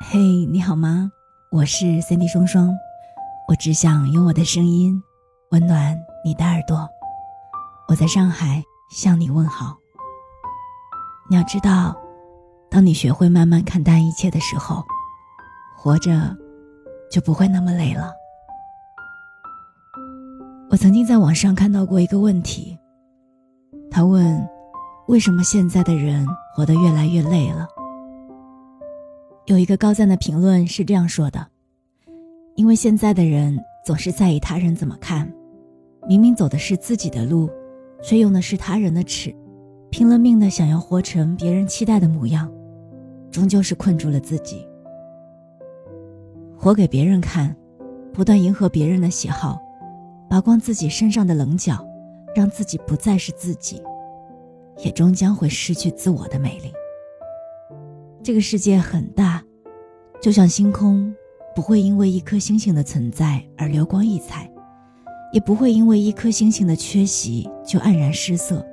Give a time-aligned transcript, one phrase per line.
[0.00, 1.10] 嘿，你好吗？
[1.50, 2.76] 我是 Cindy 双双，
[3.48, 5.02] 我只想用我的声音
[5.50, 6.88] 温暖你的耳朵。
[7.88, 9.76] 我在上海向你问好。
[11.28, 11.96] 你要知道，
[12.70, 14.84] 当你学会慢慢看淡一切的时候，
[15.76, 16.36] 活着
[17.10, 18.12] 就不会那么累了。
[20.70, 22.78] 我曾经在网上看到过一个问题，
[23.90, 24.46] 他问：
[25.08, 27.66] 为什么现在的人活得越来越累了？
[29.46, 31.46] 有一个高赞的评论是这样说的
[32.56, 35.32] ：“因为现在的人总是在意他人怎么看，
[36.08, 37.48] 明明走的是自己的路，
[38.02, 39.32] 却用的是他人的尺，
[39.88, 42.52] 拼了命的想要活成别人期待的模样，
[43.30, 44.66] 终究是困住了自己。
[46.58, 47.54] 活给别人看，
[48.12, 49.60] 不断迎合别人的喜好，
[50.28, 51.86] 拔光自己身上的棱角，
[52.34, 53.80] 让自己不再是自己，
[54.78, 56.72] 也终将会失去自我的美丽。”
[58.26, 59.40] 这个世界很大，
[60.20, 61.14] 就像星空，
[61.54, 64.50] 不会因为一颗星星的存在而流光溢彩，
[65.32, 68.66] 也不会因为一颗星星的缺席就黯然失色。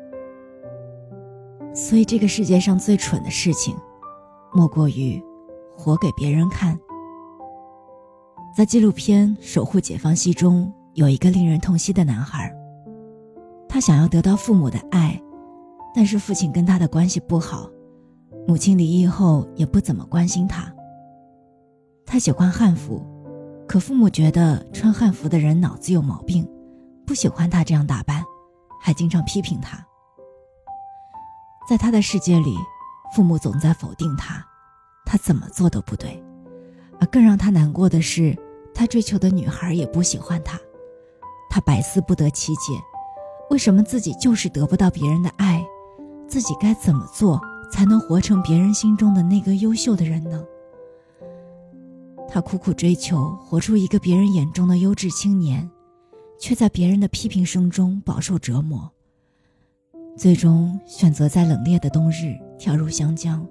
[1.71, 3.75] 所以，这个世界上最蠢的事情，
[4.51, 5.23] 莫过于
[5.77, 6.75] 活给别人看。
[8.57, 12.51] 在纪录片《守护解放西》中，有一个令人痛惜的男孩，
[13.69, 15.21] 他想要得到父母的爱，
[15.93, 17.69] 但是父亲跟他的关系不好。
[18.47, 20.71] 母亲离异后也不怎么关心他。
[22.05, 23.01] 他喜欢汉服，
[23.67, 26.47] 可父母觉得穿汉服的人脑子有毛病，
[27.07, 28.23] 不喜欢他这样打扮，
[28.81, 29.83] 还经常批评他。
[31.69, 32.57] 在他的世界里，
[33.15, 34.45] 父母总在否定他，
[35.05, 36.21] 他怎么做都不对。
[36.99, 38.37] 而更让他难过的是，
[38.75, 40.59] 他追求的女孩也不喜欢他，
[41.49, 42.73] 他百思不得其解，
[43.49, 45.65] 为什么自己就是得不到别人的爱，
[46.27, 47.41] 自己该怎么做？
[47.73, 50.45] 才能活成别人心中的那个优秀的人呢？
[52.29, 55.67] 他苦苦追求活出一个别人眼中的优质青年，
[56.39, 58.87] 却在别人的批评声中饱受折磨。
[60.15, 63.43] 最终选择在冷冽的冬日跳入湘江，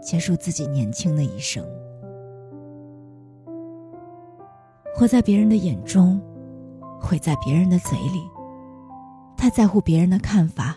[0.00, 1.66] 结束自己年轻的一生。
[4.94, 6.22] 活在别人的眼中，
[7.00, 8.22] 毁在别人的嘴里。
[9.36, 10.76] 太在乎别人的看法，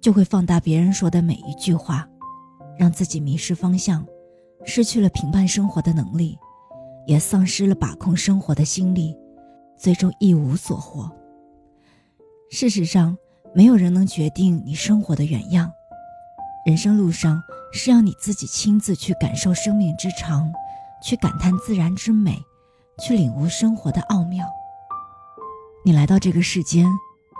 [0.00, 2.04] 就会放大别人说的每一句话。
[2.78, 4.06] 让自己迷失方向，
[4.64, 6.38] 失去了评判生活的能力，
[7.06, 9.16] 也丧失了把控生活的心力，
[9.76, 11.10] 最终一无所获。
[12.50, 13.16] 事实上，
[13.54, 15.70] 没有人能决定你生活的原样。
[16.64, 17.42] 人生路上
[17.72, 20.52] 是要你自己亲自去感受生命之长，
[21.02, 22.36] 去感叹自然之美，
[23.00, 24.46] 去领悟生活的奥妙。
[25.84, 26.88] 你来到这个世间，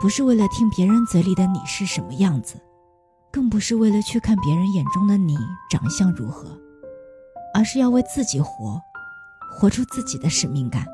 [0.00, 2.60] 不是为了听别人嘴里的你是什么样子。
[3.36, 5.36] 更不是为了去看别人眼中的你
[5.68, 6.58] 长相如何，
[7.52, 8.80] 而是要为自己活，
[9.52, 10.86] 活出自己的使命感。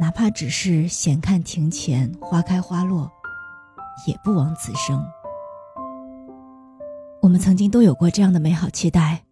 [0.00, 3.08] 哪怕只是闲看庭前花开花落，
[4.04, 5.00] 也不枉此生。
[7.22, 9.22] 我们曾经都有过这样的美好期待，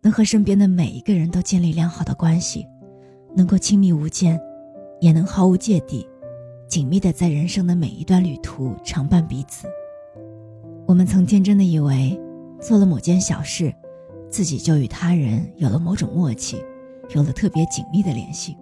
[0.00, 2.66] 能和身边的每一个人都建立良好的关系，
[3.36, 4.36] 能够亲密无间，
[5.00, 6.04] 也能毫无芥蒂，
[6.68, 9.68] 紧密的在人生的每一段旅途常伴彼此。
[10.86, 12.18] 我们曾天真的以为，
[12.60, 13.72] 做了某件小事，
[14.28, 16.62] 自己就与他人有了某种默契，
[17.14, 18.56] 有了特别紧密的联系，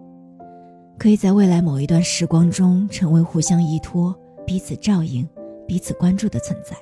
[0.99, 4.15] 可以在未来某一段时光中成为互相依托、
[4.47, 5.29] 彼此照应、
[5.67, 6.77] 彼此关注的存在。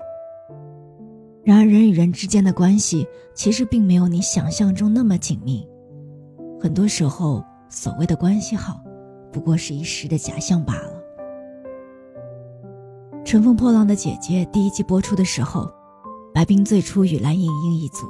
[1.45, 5.67] 然而，人与人之间的关系其实并没有你想象中那么紧密，
[6.61, 8.83] 很多时候，所谓的关系好，
[9.33, 10.93] 不过是一时的假象罢了。
[13.29, 15.71] 《乘风破浪的姐姐》第一季播出的时候，
[16.33, 18.07] 白冰最初与蓝盈莹一组，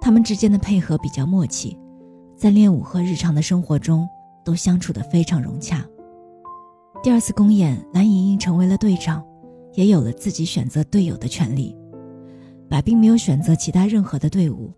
[0.00, 1.76] 他们之间的配合比较默契，
[2.36, 4.08] 在练舞和日常的生活中
[4.44, 5.84] 都相处得非常融洽。
[7.02, 9.26] 第二次公演，蓝盈莹成为了队长，
[9.74, 11.76] 也有了自己选择队友的权利。
[12.68, 14.72] 白冰没有选择其他任何的队伍，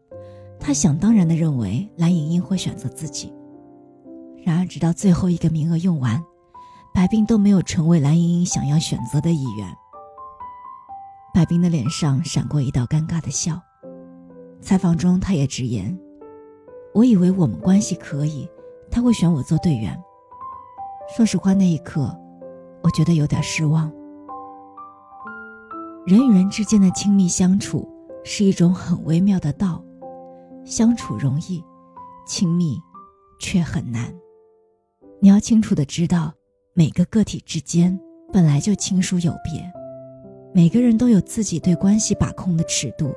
[0.59, 3.31] 他想当然的认为蓝盈莹会选择自己。
[4.43, 6.19] 然而，直到最后一个名额用完。
[6.93, 9.77] 白冰都没有成为蓝盈莹想要选择的一员。
[11.33, 13.61] 白冰的脸上闪过一道尴尬的笑。
[14.61, 15.97] 采访中，他也直言
[16.93, 18.47] ：“我以为我们关系可以，
[18.91, 19.99] 他会选我做队员。
[21.17, 22.15] 说实话，那一刻，
[22.83, 23.91] 我觉得有点失望。
[26.07, 27.89] 人与人之间的亲密相处
[28.25, 29.83] 是一种很微妙的道，
[30.65, 31.65] 相处容易，
[32.27, 32.79] 亲密
[33.39, 34.13] 却很难。
[35.21, 36.35] 你要清楚的知道。”
[36.73, 37.99] 每个个体之间
[38.33, 39.61] 本来就亲疏有别，
[40.55, 43.13] 每个人都有自己对关系把控的尺度。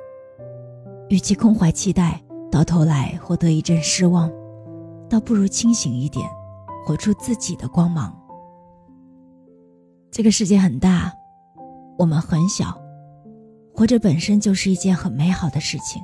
[1.08, 2.20] 与其空怀期待，
[2.50, 4.28] 到头来获得一阵失望，
[5.08, 6.28] 倒不如清醒一点，
[6.84, 8.12] 活出自己的光芒。
[10.10, 11.12] 这个世界很大，
[11.96, 12.76] 我们很小，
[13.72, 16.02] 活着本身就是一件很美好的事情。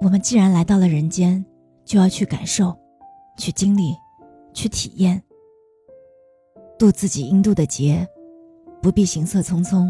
[0.00, 1.44] 我们既然来到了人间，
[1.84, 2.76] 就要去感受，
[3.36, 3.94] 去经历，
[4.52, 5.22] 去体验。
[6.80, 8.08] 渡自己应渡的劫，
[8.80, 9.86] 不必行色匆匆，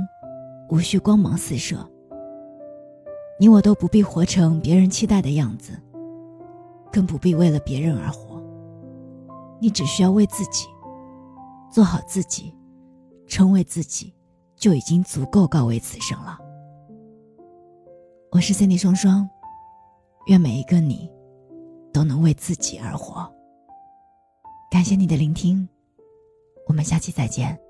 [0.70, 1.88] 无需光芒四射。
[3.38, 5.80] 你我都不必活成别人期待的样子，
[6.90, 8.42] 更不必为了别人而活。
[9.60, 10.66] 你只需要为自己
[11.70, 12.52] 做好自己，
[13.28, 14.12] 成为自己，
[14.56, 16.36] 就已经足够告慰此生了。
[18.32, 19.30] 我是 Cindy 双双，
[20.26, 21.08] 愿每一个你
[21.92, 23.32] 都能为自己而活。
[24.72, 25.68] 感谢你的聆听。
[26.70, 27.69] 我们下期再见。